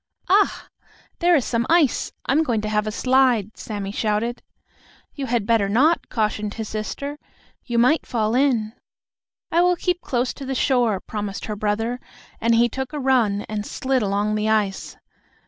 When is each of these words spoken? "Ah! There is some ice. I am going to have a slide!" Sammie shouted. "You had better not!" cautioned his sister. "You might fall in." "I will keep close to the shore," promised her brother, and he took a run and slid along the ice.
"Ah! 0.27 0.67
There 1.19 1.35
is 1.35 1.45
some 1.45 1.67
ice. 1.69 2.11
I 2.25 2.31
am 2.31 2.41
going 2.41 2.59
to 2.61 2.69
have 2.69 2.87
a 2.87 2.91
slide!" 2.91 3.55
Sammie 3.55 3.91
shouted. 3.91 4.41
"You 5.13 5.27
had 5.27 5.45
better 5.45 5.69
not!" 5.69 6.09
cautioned 6.09 6.55
his 6.55 6.69
sister. 6.69 7.19
"You 7.65 7.77
might 7.77 8.07
fall 8.07 8.33
in." 8.33 8.73
"I 9.51 9.61
will 9.61 9.75
keep 9.75 10.01
close 10.01 10.33
to 10.33 10.43
the 10.47 10.55
shore," 10.55 10.99
promised 11.01 11.45
her 11.45 11.55
brother, 11.55 11.99
and 12.39 12.55
he 12.55 12.67
took 12.67 12.93
a 12.93 12.99
run 12.99 13.41
and 13.47 13.63
slid 13.63 14.01
along 14.01 14.33
the 14.33 14.49
ice. 14.49 14.97